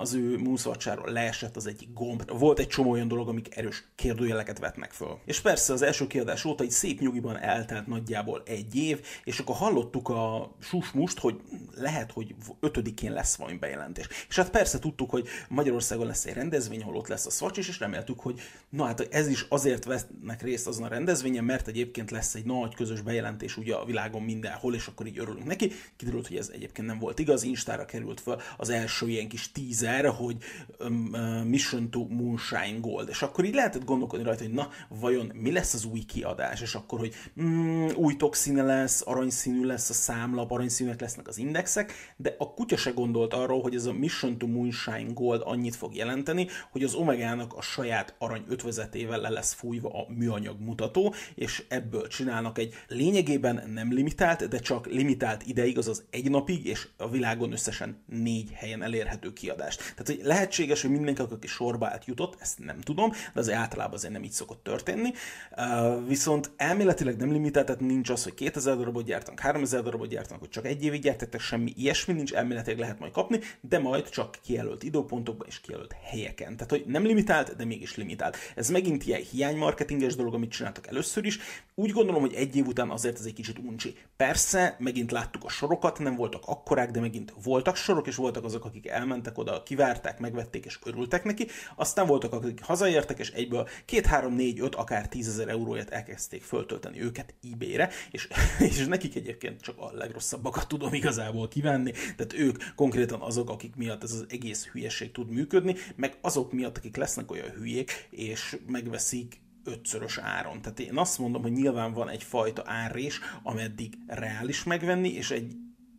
az 0.00 0.14
ő 0.14 0.38
moonwatch 0.38 1.04
leesett 1.04 1.56
az 1.56 1.66
egyik 1.66 1.92
gomb. 1.92 2.38
Volt 2.38 2.58
egy 2.58 2.68
csomó 2.68 2.90
olyan 2.90 3.08
dolog, 3.08 3.28
amik 3.28 3.56
erős 3.56 3.84
kérdőjeleket 3.94 4.58
vetnek 4.58 4.92
föl. 4.92 5.18
És 5.24 5.40
persze 5.40 5.72
az 5.72 5.82
első 5.82 6.06
kiadás 6.06 6.44
óta 6.44 6.64
egy 6.64 6.70
szép 6.70 6.95
nyugiban 7.00 7.38
eltelt 7.38 7.86
nagyjából 7.86 8.42
egy 8.46 8.76
év, 8.76 9.00
és 9.24 9.38
akkor 9.38 9.56
hallottuk 9.56 10.08
a 10.08 10.54
susmust, 10.60 11.18
hogy 11.18 11.40
lehet, 11.74 12.12
hogy 12.12 12.34
ötödikén 12.60 13.12
lesz 13.12 13.36
valami 13.36 13.56
bejelentés. 13.56 14.08
És 14.28 14.36
hát 14.36 14.50
persze 14.50 14.78
tudtuk, 14.78 15.10
hogy 15.10 15.28
Magyarországon 15.48 16.06
lesz 16.06 16.24
egy 16.24 16.34
rendezvény, 16.34 16.80
ahol 16.82 16.96
ott 16.96 17.08
lesz 17.08 17.26
a 17.26 17.30
Swatch 17.30 17.58
is, 17.58 17.68
és 17.68 17.78
reméltük, 17.78 18.20
hogy 18.20 18.40
na 18.68 18.84
hát 18.84 19.08
ez 19.10 19.28
is 19.28 19.46
azért 19.48 19.84
vesznek 19.84 20.42
részt 20.42 20.66
azon 20.66 20.84
a 20.84 20.88
rendezvényen, 20.88 21.44
mert 21.44 21.68
egyébként 21.68 22.10
lesz 22.10 22.34
egy 22.34 22.44
nagy 22.44 22.74
közös 22.74 23.00
bejelentés 23.00 23.56
ugye 23.56 23.74
a 23.74 23.84
világon 23.84 24.22
mindenhol, 24.22 24.74
és 24.74 24.86
akkor 24.86 25.06
így 25.06 25.18
örülünk 25.18 25.46
neki. 25.46 25.72
Kiderült, 25.96 26.26
hogy 26.26 26.36
ez 26.36 26.50
egyébként 26.54 26.86
nem 26.86 26.98
volt 26.98 27.18
igaz, 27.18 27.42
Instára 27.42 27.84
került 27.84 28.20
fel 28.20 28.40
az 28.56 28.70
első 28.70 29.08
ilyen 29.08 29.28
kis 29.28 29.52
teaser, 29.52 30.06
hogy 30.06 30.36
um, 30.78 31.08
uh, 31.12 31.44
Mission 31.44 31.90
to 31.90 32.06
Moonshine 32.08 32.78
Gold, 32.80 33.08
és 33.08 33.22
akkor 33.22 33.44
így 33.44 33.54
lehetett 33.54 33.84
gondolkodni 33.84 34.24
rajta, 34.24 34.42
hogy 34.42 34.52
na, 34.52 34.70
vajon 34.88 35.32
mi 35.34 35.52
lesz 35.52 35.74
az 35.74 35.84
új 35.84 36.00
kiadás, 36.00 36.60
és 36.60 36.74
akkor, 36.74 36.85
hogy 36.90 37.14
mm, 37.42 37.88
új 37.96 38.16
toxine 38.16 38.62
lesz, 38.62 39.02
aranyszínű 39.06 39.64
lesz 39.64 39.90
a 39.90 39.92
számlap, 39.92 40.50
aranyszínűek 40.50 41.00
lesznek 41.00 41.28
az 41.28 41.38
indexek, 41.38 41.92
de 42.16 42.34
a 42.38 42.54
kutya 42.54 42.76
se 42.76 42.90
gondolt 42.90 43.34
arról, 43.34 43.62
hogy 43.62 43.74
ez 43.74 43.86
a 43.86 43.92
Mission 43.92 44.38
to 44.38 44.46
Moonshine 44.46 45.12
Gold 45.12 45.42
annyit 45.44 45.76
fog 45.76 45.94
jelenteni, 45.94 46.46
hogy 46.70 46.82
az 46.82 46.94
Omegának 46.94 47.54
a 47.54 47.62
saját 47.62 48.14
arany 48.18 48.44
ötvözetével 48.48 49.20
le 49.20 49.28
lesz 49.28 49.52
fújva 49.52 49.88
a 49.88 50.12
műanyag 50.12 50.60
mutató, 50.60 51.14
és 51.34 51.64
ebből 51.68 52.06
csinálnak 52.06 52.58
egy 52.58 52.74
lényegében 52.88 53.70
nem 53.74 53.92
limitált, 53.92 54.48
de 54.48 54.58
csak 54.58 54.86
limitált 54.86 55.42
ideig, 55.46 55.78
azaz 55.78 56.04
egy 56.10 56.30
napig, 56.30 56.66
és 56.66 56.88
a 56.96 57.08
világon 57.08 57.52
összesen 57.52 58.02
négy 58.06 58.50
helyen 58.52 58.82
elérhető 58.82 59.32
kiadást. 59.32 59.78
Tehát, 59.78 60.06
hogy 60.06 60.20
lehetséges, 60.22 60.82
hogy 60.82 60.90
mindenki, 60.90 61.20
aki 61.20 61.46
sorba 61.46 61.86
átjutott, 61.86 62.36
ezt 62.40 62.58
nem 62.58 62.80
tudom, 62.80 63.10
de 63.10 63.40
az 63.40 63.50
általában 63.50 63.94
azért 63.94 64.12
nem 64.12 64.22
így 64.22 64.30
szokott 64.30 64.62
történni. 64.62 65.12
Uh, 65.56 66.06
viszont 66.06 66.50
elméletileg 66.76 67.16
nem 67.16 67.32
limitált, 67.32 67.66
tehát 67.66 67.80
nincs 67.80 68.10
az, 68.10 68.22
hogy 68.22 68.34
2000 68.34 68.76
darabot 68.76 69.04
gyártanak, 69.04 69.40
3000 69.40 69.82
darabot 69.82 70.08
gyártanak, 70.08 70.40
hogy 70.40 70.48
csak 70.48 70.66
egy 70.66 70.84
évig 70.84 71.02
gyártattak, 71.02 71.40
semmi 71.40 71.72
ilyesmi 71.76 72.14
nincs, 72.14 72.32
elméletileg 72.32 72.78
lehet 72.78 72.98
majd 72.98 73.12
kapni, 73.12 73.40
de 73.60 73.78
majd 73.78 74.08
csak 74.08 74.38
kijelölt 74.42 74.82
időpontokban 74.82 75.46
és 75.46 75.60
kijelölt 75.60 75.94
helyeken. 76.02 76.56
Tehát, 76.56 76.70
hogy 76.70 76.84
nem 76.86 77.04
limitált, 77.04 77.56
de 77.56 77.64
mégis 77.64 77.96
limitált. 77.96 78.36
Ez 78.54 78.70
megint 78.70 79.06
ilyen 79.06 79.20
hiánymarketinges 79.30 80.16
dolog, 80.16 80.34
amit 80.34 80.50
csináltak 80.50 80.86
először 80.86 81.24
is. 81.24 81.38
Úgy 81.74 81.90
gondolom, 81.90 82.20
hogy 82.20 82.34
egy 82.34 82.56
év 82.56 82.66
után 82.66 82.90
azért 82.90 83.18
ez 83.18 83.24
egy 83.24 83.32
kicsit 83.32 83.58
uncsi. 83.58 83.96
Persze, 84.16 84.76
megint 84.78 85.10
láttuk 85.10 85.44
a 85.44 85.48
sorokat, 85.48 85.98
nem 85.98 86.16
voltak 86.16 86.42
akkorák, 86.46 86.90
de 86.90 87.00
megint 87.00 87.32
voltak 87.42 87.76
sorok, 87.76 88.06
és 88.06 88.16
voltak 88.16 88.44
azok, 88.44 88.64
akik 88.64 88.86
elmentek 88.86 89.38
oda, 89.38 89.62
kivárták, 89.62 90.18
megvették 90.18 90.64
és 90.64 90.78
örültek 90.84 91.24
neki. 91.24 91.46
Aztán 91.76 92.06
voltak, 92.06 92.32
akik 92.32 92.62
hazaértek, 92.62 93.18
és 93.18 93.30
egyből 93.30 93.68
2, 93.84 94.08
3, 94.08 94.34
4, 94.34 94.60
5, 94.60 94.74
akár 94.74 95.08
10 95.08 95.28
ezer 95.28 95.48
euróért 95.48 95.90
elkezdték 95.90 96.42
föltölteni 96.66 97.02
őket 97.02 97.34
eBay-re, 97.52 97.90
és, 98.10 98.28
és 98.68 98.86
nekik 98.86 99.16
egyébként 99.16 99.60
csak 99.60 99.78
a 99.78 99.90
legrosszabbakat 99.92 100.68
tudom 100.68 100.94
igazából 100.94 101.48
kivenni, 101.48 101.90
tehát 101.90 102.32
ők 102.32 102.74
konkrétan 102.74 103.20
azok, 103.20 103.50
akik 103.50 103.76
miatt 103.76 104.02
ez 104.02 104.12
az 104.12 104.26
egész 104.28 104.66
hülyeség 104.66 105.12
tud 105.12 105.30
működni, 105.30 105.74
meg 105.96 106.18
azok 106.20 106.52
miatt, 106.52 106.76
akik 106.76 106.96
lesznek 106.96 107.30
olyan 107.30 107.50
hülyék, 107.50 108.08
és 108.10 108.56
megveszik 108.66 109.40
ötszörös 109.64 110.18
áron. 110.18 110.60
Tehát 110.62 110.80
én 110.80 110.96
azt 110.96 111.18
mondom, 111.18 111.42
hogy 111.42 111.52
nyilván 111.52 111.92
van 111.92 112.08
egyfajta 112.08 112.62
árrés, 112.66 113.20
ameddig 113.42 113.94
reális 114.06 114.64
megvenni, 114.64 115.08
és 115.08 115.30
egy 115.30 115.52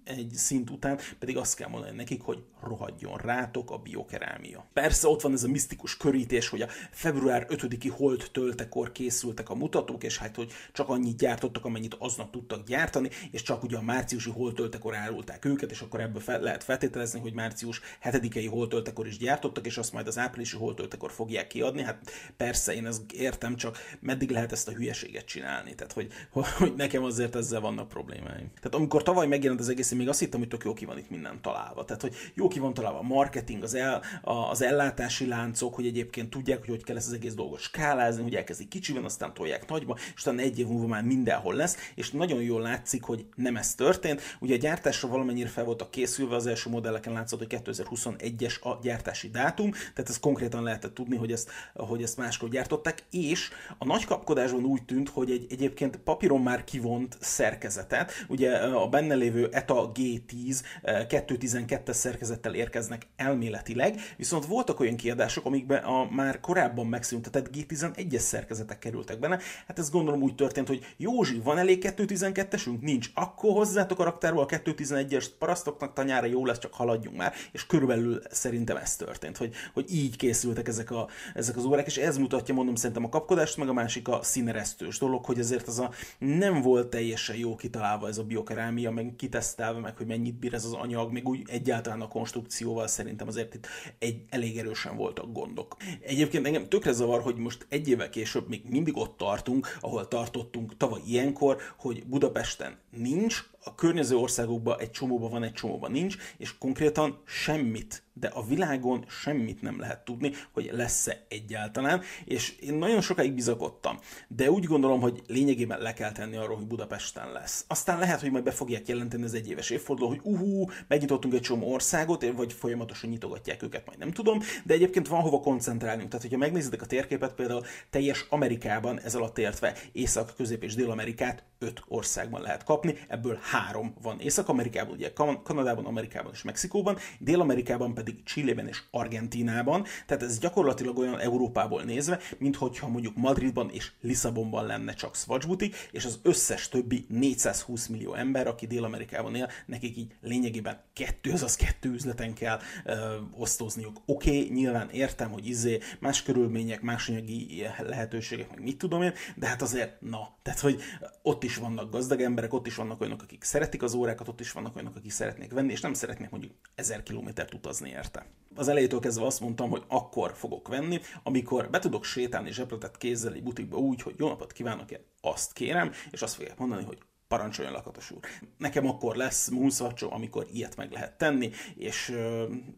egy 0.07 0.31
szint 0.33 0.69
után 0.69 0.99
pedig 1.19 1.37
azt 1.37 1.55
kell 1.55 1.69
mondani 1.69 1.95
nekik, 1.95 2.21
hogy 2.21 2.43
rohadjon 2.61 3.17
rátok 3.17 3.71
a 3.71 3.77
biokerámia. 3.77 4.67
Persze 4.73 5.07
ott 5.07 5.21
van 5.21 5.33
ez 5.33 5.43
a 5.43 5.47
misztikus 5.47 5.97
körítés, 5.97 6.49
hogy 6.49 6.61
a 6.61 6.67
február 6.91 7.45
5-i 7.49 7.91
hold 7.97 8.29
töltekor 8.31 8.91
készültek 8.91 9.49
a 9.49 9.55
mutatók, 9.55 10.03
és 10.03 10.17
hát, 10.17 10.35
hogy 10.35 10.51
csak 10.73 10.89
annyit 10.89 11.17
gyártottak, 11.17 11.65
amennyit 11.65 11.95
aznap 11.99 12.31
tudtak 12.31 12.65
gyártani, 12.67 13.09
és 13.31 13.41
csak 13.41 13.63
ugye 13.63 13.77
a 13.77 13.81
márciusi 13.81 14.29
hold 14.29 14.55
töltekor 14.55 14.95
árulták 14.95 15.45
őket, 15.45 15.71
és 15.71 15.81
akkor 15.81 15.99
ebből 15.99 16.21
fel 16.21 16.39
lehet 16.39 16.63
feltételezni, 16.63 17.19
hogy 17.19 17.33
március 17.33 17.81
7-i 18.03 18.47
hold 18.49 18.69
töltekor 18.69 19.07
is 19.07 19.17
gyártottak, 19.17 19.65
és 19.65 19.77
azt 19.77 19.93
majd 19.93 20.07
az 20.07 20.17
áprilisi 20.17 20.57
hold 20.57 20.75
töltekor 20.75 21.11
fogják 21.11 21.47
kiadni. 21.47 21.81
Hát 21.81 22.11
persze, 22.37 22.73
én 22.73 22.85
ezt 22.85 23.11
értem, 23.11 23.55
csak 23.55 23.77
meddig 23.99 24.29
lehet 24.29 24.51
ezt 24.51 24.67
a 24.67 24.71
hülyeséget 24.71 25.25
csinálni. 25.25 25.75
Tehát, 25.75 25.93
hogy, 25.93 26.11
hogy 26.31 26.73
nekem 26.75 27.03
azért 27.03 27.35
ezzel 27.35 27.59
vannak 27.59 27.87
problémáim. 27.87 28.51
Tehát 28.55 28.75
amikor 28.75 29.03
tavaly 29.03 29.27
megjelent 29.27 29.59
az 29.59 29.69
egész, 29.69 29.91
én 29.97 30.03
még 30.03 30.11
azt 30.11 30.19
hittem, 30.19 30.39
hogy 30.39 30.49
tök 30.49 30.63
jó 30.63 30.73
ki 30.73 30.85
van 30.85 30.97
itt 30.97 31.09
minden 31.09 31.41
találva. 31.41 31.85
Tehát, 31.85 32.01
hogy 32.01 32.15
jó 32.33 32.47
ki 32.47 32.59
van 32.59 32.73
találva 32.73 32.99
a 32.99 33.01
marketing, 33.01 33.63
az, 33.63 33.73
el, 33.73 34.03
az 34.21 34.61
ellátási 34.61 35.27
láncok, 35.27 35.75
hogy 35.75 35.85
egyébként 35.85 36.29
tudják, 36.29 36.59
hogy 36.59 36.69
hogy 36.69 36.83
kell 36.83 36.95
ezt 36.95 37.07
az 37.07 37.13
egész 37.13 37.33
dolgot 37.33 37.59
skálázni, 37.59 38.23
hogy 38.23 38.35
elkezdik 38.35 38.67
kicsiben, 38.67 39.03
aztán 39.03 39.33
tolják 39.33 39.69
nagyba, 39.69 39.97
és 40.15 40.21
utána 40.21 40.41
egy 40.41 40.59
év 40.59 40.67
múlva 40.67 40.87
már 40.87 41.03
mindenhol 41.03 41.53
lesz, 41.53 41.77
és 41.95 42.11
nagyon 42.11 42.41
jól 42.41 42.61
látszik, 42.61 43.03
hogy 43.03 43.25
nem 43.35 43.55
ez 43.55 43.75
történt. 43.75 44.21
Ugye 44.39 44.55
a 44.55 44.57
gyártásra 44.57 45.07
valamennyire 45.07 45.49
fel 45.49 45.63
voltak 45.63 45.91
készülve, 45.91 46.35
az 46.35 46.47
első 46.47 46.69
modelleken 46.69 47.13
látszott, 47.13 47.39
hogy 47.39 47.61
2021-es 47.65 48.61
a 48.61 48.79
gyártási 48.81 49.29
dátum, 49.29 49.71
tehát 49.71 50.09
ez 50.09 50.19
konkrétan 50.19 50.63
lehetett 50.63 50.93
tudni, 50.93 51.15
hogy 51.15 51.31
ezt, 51.31 51.51
hogy 51.73 52.03
ezt 52.03 52.17
máskor 52.17 52.49
gyártották, 52.49 53.03
és 53.11 53.49
a 53.77 53.85
nagy 53.85 54.05
kapkodásban 54.05 54.63
úgy 54.63 54.83
tűnt, 54.83 55.09
hogy 55.09 55.31
egy 55.31 55.45
egyébként 55.49 55.97
papíron 55.97 56.41
már 56.41 56.63
kivont 56.63 57.17
szerkezetet, 57.19 58.11
ugye 58.27 58.51
a 58.57 58.87
benne 58.87 59.15
lévő 59.15 59.49
ETA 59.51 59.86
G10 59.91 60.61
212-es 60.83 61.93
szerkezettel 61.93 62.53
érkeznek 62.53 63.07
elméletileg, 63.15 63.99
viszont 64.17 64.45
voltak 64.45 64.79
olyan 64.79 64.95
kiadások, 64.95 65.45
amikben 65.45 65.83
a 65.83 66.07
már 66.11 66.39
korábban 66.39 66.87
megszüntetett 66.87 67.49
G11-es 67.53 68.17
szerkezetek 68.17 68.79
kerültek 68.79 69.19
benne. 69.19 69.39
Hát 69.67 69.79
ez 69.79 69.89
gondolom 69.89 70.21
úgy 70.21 70.35
történt, 70.35 70.67
hogy 70.67 70.93
Józsi, 70.97 71.39
van 71.43 71.57
elég 71.57 71.85
212-esünk? 71.97 72.79
Nincs. 72.79 73.09
Akkor 73.13 73.51
hozzátok 73.51 73.99
a 73.99 74.03
raktárból 74.03 74.43
a 74.43 74.45
211-es 74.45 75.25
parasztoknak 75.39 75.93
tanyára 75.93 76.25
jó 76.25 76.45
lesz, 76.45 76.59
csak 76.59 76.73
haladjunk 76.73 77.17
már. 77.17 77.33
És 77.51 77.65
körülbelül 77.65 78.21
szerintem 78.29 78.77
ez 78.77 78.95
történt, 78.95 79.37
hogy, 79.37 79.53
hogy 79.73 79.93
így 79.93 80.15
készültek 80.15 80.67
ezek, 80.67 80.91
a, 80.91 81.07
ezek 81.33 81.57
az 81.57 81.65
órák, 81.65 81.85
és 81.85 81.97
ez 81.97 82.17
mutatja, 82.17 82.53
mondom, 82.53 82.75
szerintem 82.75 83.05
a 83.05 83.09
kapkodást, 83.09 83.57
meg 83.57 83.69
a 83.69 83.73
másik 83.73 84.07
a 84.07 84.19
színeresztős 84.23 84.97
dolog, 84.97 85.25
hogy 85.25 85.39
ezért 85.39 85.67
az 85.67 85.79
a 85.79 85.91
nem 86.17 86.61
volt 86.61 86.87
teljesen 86.87 87.35
jó 87.35 87.55
kitalálva 87.55 88.07
ez 88.07 88.17
a 88.17 88.23
biokerámia, 88.23 88.91
meg 88.91 89.13
kitesztelve, 89.17 89.76
meg 89.81 89.97
hogy 89.97 90.05
mennyit 90.05 90.39
bír 90.39 90.53
ez 90.53 90.65
az 90.65 90.73
anyag, 90.73 91.11
még 91.11 91.27
úgy 91.27 91.43
egyáltalán 91.47 92.01
a 92.01 92.07
konstrukcióval 92.07 92.87
szerintem 92.87 93.27
azért 93.27 93.53
itt 93.53 93.67
egy, 93.99 94.21
elég 94.29 94.57
erősen 94.57 94.95
voltak 94.95 95.31
gondok. 95.31 95.75
Egyébként 96.01 96.45
engem 96.45 96.69
tökre 96.69 96.91
zavar, 96.91 97.21
hogy 97.21 97.35
most 97.35 97.65
egy 97.69 97.89
évvel 97.89 98.09
később 98.09 98.47
még 98.47 98.61
mindig 98.69 98.97
ott 98.97 99.17
tartunk, 99.17 99.77
ahol 99.79 100.07
tartottunk 100.07 100.77
tavaly 100.77 101.01
ilyenkor, 101.07 101.57
hogy 101.77 102.05
Budapesten 102.05 102.77
nincs, 102.89 103.43
a 103.67 103.75
környező 103.75 104.15
országokban 104.15 104.79
egy 104.79 104.91
csomóban 104.91 105.29
van, 105.29 105.43
egy 105.43 105.53
csomóban 105.53 105.91
nincs, 105.91 106.17
és 106.37 106.57
konkrétan 106.57 107.21
semmit 107.25 108.05
de 108.19 108.27
a 108.27 108.45
világon 108.45 109.05
semmit 109.07 109.61
nem 109.61 109.79
lehet 109.79 110.05
tudni, 110.05 110.31
hogy 110.51 110.69
lesz-e 110.71 111.25
egyáltalán, 111.29 112.01
és 112.25 112.55
én 112.59 112.73
nagyon 112.73 113.01
sokáig 113.01 113.33
bizakodtam, 113.33 113.99
de 114.27 114.51
úgy 114.51 114.63
gondolom, 114.63 114.99
hogy 114.99 115.21
lényegében 115.27 115.79
le 115.79 115.93
kell 115.93 116.11
tenni 116.11 116.35
arról, 116.35 116.55
hogy 116.55 116.67
Budapesten 116.67 117.31
lesz. 117.31 117.65
Aztán 117.67 117.99
lehet, 117.99 118.21
hogy 118.21 118.31
majd 118.31 118.43
be 118.43 118.51
fogják 118.51 118.87
jelenteni 118.87 119.23
az 119.23 119.33
egyéves 119.33 119.69
évforduló, 119.69 120.09
hogy 120.09 120.19
uhú, 120.23 120.69
megnyitottunk 120.87 121.33
egy 121.33 121.41
csomó 121.41 121.71
országot, 121.73 122.31
vagy 122.31 122.53
folyamatosan 122.53 123.09
nyitogatják 123.09 123.63
őket, 123.63 123.85
majd 123.85 123.99
nem 123.99 124.11
tudom, 124.11 124.39
de 124.63 124.73
egyébként 124.73 125.07
van 125.07 125.21
hova 125.21 125.39
koncentrálni. 125.39 126.07
Tehát, 126.07 126.21
hogyha 126.21 126.37
megnézitek 126.37 126.81
a 126.81 126.85
térképet, 126.85 127.33
például 127.33 127.63
teljes 127.89 128.25
Amerikában 128.29 128.99
ez 128.99 129.15
alatt 129.15 129.37
értve 129.37 129.75
Észak, 129.91 130.33
Közép 130.37 130.63
és 130.63 130.75
Dél-Amerikát 130.75 131.43
öt 131.59 131.83
országban 131.87 132.41
lehet 132.41 132.63
kapni, 132.63 132.95
ebből 133.07 133.39
három 133.41 133.93
van 134.01 134.19
Észak-Amerikában, 134.19 134.93
ugye 134.93 135.13
Kanadában, 135.43 135.85
Amerikában 135.85 136.31
és 136.33 136.41
Mexikóban, 136.41 136.97
Dél-Amerikában 137.19 137.93
pedig 137.93 138.23
Chilében 138.23 138.67
és 138.67 138.81
Argentínában, 138.91 139.85
tehát 140.05 140.23
ez 140.23 140.39
gyakorlatilag 140.39 140.97
olyan 140.97 141.19
Európából 141.19 141.83
nézve, 141.83 142.19
mint 142.37 142.55
hogyha 142.55 142.87
mondjuk 142.87 143.15
Madridban 143.15 143.69
és 143.69 143.91
Lisszabonban 144.01 144.65
lenne 144.65 144.93
csak 144.93 145.15
Swatch 145.15 145.47
butik, 145.47 145.75
és 145.91 146.05
az 146.05 146.19
összes 146.23 146.69
többi 146.69 147.05
420 147.09 147.87
millió 147.87 148.13
ember, 148.13 148.47
aki 148.47 148.67
Dél-Amerikában 148.67 149.35
él, 149.35 149.49
nekik 149.65 149.97
így 149.97 150.15
lényegében 150.21 150.81
kettő, 150.93 151.31
azaz 151.31 151.55
kettő 151.55 151.89
üzleten 151.89 152.33
kell 152.33 152.59
ö, 152.85 153.15
osztozniuk. 153.37 154.01
Oké, 154.05 154.29
okay, 154.29 154.53
nyilván 154.53 154.89
értem, 154.89 155.31
hogy 155.31 155.47
izé 155.47 155.79
más 155.99 156.23
körülmények, 156.23 156.81
más 156.81 157.09
anyagi 157.09 157.65
lehetőségek, 157.79 158.49
meg 158.49 158.63
mit 158.63 158.77
tudom 158.77 159.01
én, 159.01 159.13
de 159.35 159.47
hát 159.47 159.61
azért 159.61 160.01
na, 160.01 160.35
tehát 160.41 160.59
hogy 160.59 160.81
ott 161.21 161.43
is 161.47 161.57
vannak 161.57 161.91
gazdag 161.91 162.21
emberek, 162.21 162.53
ott 162.53 162.67
is 162.67 162.75
vannak 162.75 163.01
olyanok, 163.01 163.21
akik 163.21 163.43
szeretik 163.43 163.83
az 163.83 163.93
órákat, 163.93 164.27
ott 164.27 164.39
is 164.39 164.51
vannak 164.51 164.75
olyanok, 164.75 164.95
akik 164.95 165.11
szeretnék 165.11 165.51
venni, 165.51 165.71
és 165.71 165.81
nem 165.81 165.93
szeretnék 165.93 166.29
mondjuk 166.29 166.53
ezer 166.75 167.03
kilométert 167.03 167.53
utazni 167.53 167.89
érte. 167.89 168.25
Az 168.55 168.67
elejétől 168.67 168.99
kezdve 168.99 169.25
azt 169.25 169.39
mondtam, 169.39 169.69
hogy 169.69 169.83
akkor 169.87 170.33
fogok 170.35 170.67
venni, 170.67 170.99
amikor 171.23 171.69
be 171.69 171.79
tudok 171.79 172.03
sétálni 172.03 172.51
zsebletett 172.51 172.97
kézzel 172.97 173.33
egy 173.33 173.43
butikba 173.43 173.77
úgy, 173.77 174.01
hogy 174.01 174.15
jó 174.17 174.27
napot 174.27 174.51
kívánok, 174.51 174.91
én 174.91 174.99
azt 175.21 175.53
kérem, 175.53 175.91
és 176.11 176.21
azt 176.21 176.35
fogják 176.35 176.57
mondani, 176.57 176.83
hogy 176.83 176.97
parancsoljon 177.27 177.73
lakatos 177.73 178.11
úr. 178.11 178.19
Nekem 178.57 178.87
akkor 178.87 179.15
lesz 179.15 179.49
Moonswatch, 179.49 180.13
amikor 180.13 180.47
ilyet 180.53 180.75
meg 180.75 180.91
lehet 180.91 181.17
tenni, 181.17 181.51
és, 181.75 182.17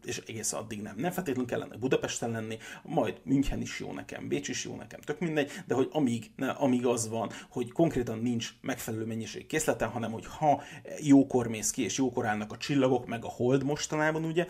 és 0.04 0.22
egész 0.26 0.52
addig 0.52 0.82
nem. 0.82 0.94
Nem 0.96 1.10
feltétlenül 1.10 1.50
kellene 1.50 1.76
Budapesten 1.76 2.30
lenni, 2.30 2.58
majd 2.82 3.20
München 3.24 3.60
is 3.60 3.80
jó 3.80 3.92
nekem, 3.92 4.28
Bécs 4.28 4.48
is 4.48 4.64
jó 4.64 4.76
nekem, 4.76 5.00
tök 5.00 5.18
mindegy, 5.18 5.50
de 5.66 5.74
hogy 5.74 5.88
amíg, 5.92 6.30
ne, 6.36 6.50
amíg 6.50 6.86
az 6.86 7.08
van, 7.08 7.30
hogy 7.50 7.72
konkrétan 7.72 8.18
nincs 8.18 8.50
megfelelő 8.60 9.04
mennyiség 9.04 9.46
készleten, 9.46 9.88
hanem 9.88 10.12
hogy 10.12 10.26
ha 10.26 10.62
jókor 11.00 11.46
mész 11.46 11.70
ki, 11.70 11.82
és 11.82 11.98
jókor 11.98 12.26
állnak 12.26 12.52
a 12.52 12.56
csillagok, 12.56 13.06
meg 13.06 13.24
a 13.24 13.28
hold 13.28 13.64
mostanában, 13.64 14.24
ugye, 14.24 14.46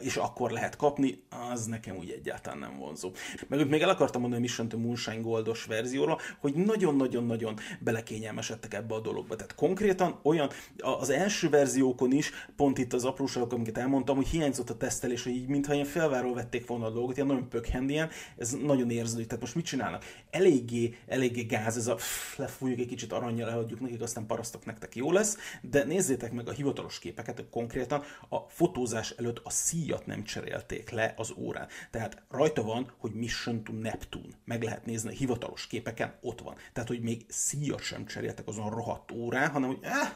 és 0.00 0.16
akkor 0.16 0.50
lehet 0.50 0.76
kapni, 0.76 1.22
az 1.52 1.66
nekem 1.66 1.96
úgy 1.96 2.10
egyáltalán 2.10 2.58
nem 2.58 2.78
vonzó. 2.78 3.10
Meg 3.48 3.68
még 3.68 3.82
el 3.82 3.88
akartam 3.88 4.20
mondani 4.20 4.42
a 4.42 4.44
Mission 4.44 4.68
to 4.68 4.78
Moonshine 4.78 5.20
Goldos 5.20 5.64
verzióra, 5.64 6.18
hogy 6.38 6.54
nagyon-nagyon-nagyon 6.54 7.58
belekényelmesedtek 7.80 8.74
ebbe 8.74 8.94
a 8.94 9.00
dologba. 9.00 9.36
Tehát 9.44 9.58
konkrétan 9.58 10.18
olyan, 10.22 10.50
az 10.78 11.10
első 11.10 11.48
verziókon 11.48 12.12
is, 12.12 12.30
pont 12.56 12.78
itt 12.78 12.92
az 12.92 13.04
apróságok, 13.04 13.52
amiket 13.52 13.78
elmondtam, 13.78 14.16
hogy 14.16 14.26
hiányzott 14.26 14.70
a 14.70 14.76
tesztelés, 14.76 15.22
hogy 15.22 15.32
így 15.32 15.46
mintha 15.46 15.74
ilyen 15.74 15.86
felváról 15.86 16.34
vették 16.34 16.66
volna 16.66 16.86
a 16.86 16.90
dolgot, 16.90 17.16
ilyen 17.16 17.28
nagyon 17.28 17.48
pökhendien, 17.48 18.10
ez 18.38 18.56
nagyon 18.62 18.90
érződik. 18.90 19.26
Tehát 19.26 19.40
most 19.40 19.54
mit 19.54 19.64
csinálnak? 19.64 20.04
Eléggé, 20.30 20.94
eléggé 21.06 21.42
gáz, 21.42 21.76
ez 21.76 21.86
a 21.86 21.94
pff, 21.94 22.38
lefújjuk 22.38 22.78
egy 22.78 22.86
kicsit 22.86 23.12
aranyjal, 23.12 23.48
leadjuk 23.48 23.80
nekik, 23.80 24.00
aztán 24.00 24.26
parasztok 24.26 24.64
nektek 24.64 24.96
jó 24.96 25.12
lesz, 25.12 25.36
de 25.62 25.84
nézzétek 25.84 26.32
meg 26.32 26.48
a 26.48 26.52
hivatalos 26.52 26.98
képeket, 26.98 27.44
konkrétan 27.50 28.02
a 28.28 28.38
fotózás 28.48 29.10
előtt 29.10 29.40
a 29.44 29.50
szíjat 29.50 30.06
nem 30.06 30.24
cserélték 30.24 30.90
le 30.90 31.14
az 31.16 31.32
órán. 31.36 31.68
Tehát 31.90 32.22
rajta 32.30 32.62
van, 32.62 32.92
hogy 32.98 33.12
Mission 33.12 33.64
to 33.64 33.72
Neptune. 33.72 34.34
Meg 34.44 34.62
lehet 34.62 34.86
nézni 34.86 35.08
a 35.08 35.12
hivatalos 35.12 35.66
képeken, 35.66 36.14
ott 36.20 36.40
van. 36.40 36.54
Tehát, 36.72 36.88
hogy 36.88 37.00
még 37.00 37.24
szíjat 37.28 37.82
sem 37.82 38.06
cseréltek 38.06 38.46
azon 38.46 38.70
rohadt 38.70 39.12
órán, 39.12 39.33
hanem 39.34 39.68
hogy 39.68 39.78
eh, 39.82 40.08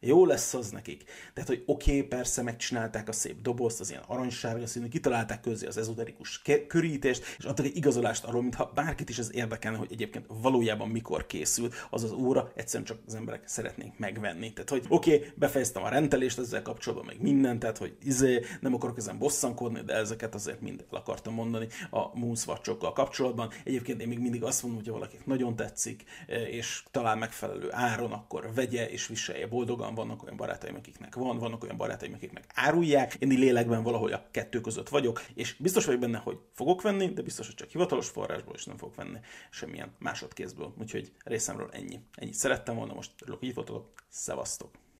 jó 0.00 0.26
lesz 0.26 0.54
az 0.54 0.70
nekik. 0.70 1.04
Tehát, 1.34 1.48
hogy 1.48 1.62
oké, 1.66 1.96
okay, 1.96 2.02
persze 2.02 2.42
megcsinálták 2.42 3.08
a 3.08 3.12
szép 3.12 3.42
dobozt, 3.42 3.80
az 3.80 3.90
ilyen 3.90 4.02
aranysárga 4.06 4.66
színű, 4.66 4.88
kitalálták 4.88 5.40
közé 5.40 5.66
az 5.66 5.76
ezoterikus 5.76 6.42
körítést, 6.68 7.24
és 7.38 7.44
adtak 7.44 7.66
egy 7.66 7.76
igazolást 7.76 8.24
arról, 8.24 8.42
mintha 8.42 8.72
bárkit 8.74 9.08
is 9.08 9.18
ez 9.18 9.34
érdekelne, 9.34 9.78
hogy 9.78 9.92
egyébként 9.92 10.26
valójában 10.28 10.88
mikor 10.88 11.26
készül 11.26 11.70
az 11.90 12.04
az 12.04 12.12
óra, 12.12 12.52
egyszerűen 12.54 12.84
csak 12.84 12.98
az 13.06 13.14
emberek 13.14 13.48
szeretnénk 13.48 13.98
megvenni. 13.98 14.52
Tehát, 14.52 14.70
hogy 14.70 14.84
oké, 14.88 15.14
okay, 15.14 15.28
befejeztem 15.34 15.82
a 15.82 15.88
rendelést 15.88 16.38
ezzel 16.38 16.62
kapcsolatban, 16.62 17.06
meg 17.06 17.22
mindent, 17.22 17.60
tehát, 17.60 17.78
hogy 17.78 17.96
izé, 18.02 18.44
nem 18.60 18.74
akarok 18.74 18.98
ezen 18.98 19.18
bosszankodni, 19.18 19.80
de 19.80 19.94
ezeket 19.94 20.34
azért 20.34 20.60
mind 20.60 20.84
el 20.92 20.98
akartam 20.98 21.34
mondani 21.34 21.66
a 21.90 22.18
Moonswatchokkal 22.18 22.92
kapcsolatban. 22.92 23.50
Egyébként 23.64 24.00
én 24.00 24.08
még 24.08 24.18
mindig 24.18 24.42
azt 24.42 24.62
mondom, 24.62 24.82
hogy 24.84 25.08
ha 25.12 25.18
nagyon 25.24 25.56
tetszik, 25.56 26.04
és 26.50 26.82
talál 26.90 27.16
megfelelő 27.16 27.68
áron, 27.72 28.12
akkor 28.12 28.50
vegye 28.54 28.90
és 28.90 29.06
viselje 29.06 29.46
boldogan 29.46 29.89
van, 29.94 30.06
vannak 30.06 30.22
olyan 30.22 30.36
barátaim, 30.36 30.74
akiknek 30.74 31.14
van, 31.14 31.38
vannak 31.38 31.62
olyan 31.62 31.76
barátaim, 31.76 32.12
akiknek 32.12 32.44
árulják. 32.54 33.14
Én 33.14 33.28
lélekben 33.28 33.82
valahol 33.82 34.12
a 34.12 34.28
kettő 34.30 34.60
között 34.60 34.88
vagyok, 34.88 35.22
és 35.34 35.54
biztos 35.54 35.84
vagyok 35.84 36.00
benne, 36.00 36.18
hogy 36.18 36.38
fogok 36.52 36.82
venni, 36.82 37.12
de 37.12 37.22
biztos, 37.22 37.46
hogy 37.46 37.54
csak 37.54 37.68
hivatalos 37.68 38.08
forrásból, 38.08 38.54
és 38.54 38.64
nem 38.64 38.76
fogok 38.76 38.94
venni 38.94 39.18
semmilyen 39.50 39.94
másodkézből. 39.98 40.74
Úgyhogy 40.78 41.12
részemről 41.24 41.70
ennyi. 41.72 42.00
Ennyit 42.14 42.34
szerettem 42.34 42.74
volna, 42.74 42.94
most 42.94 43.10
örülök, 43.20 43.38
hogy 43.38 43.48
itt 43.48 43.54
voltatok. 43.54 43.92
Szevasztok! 44.08 44.80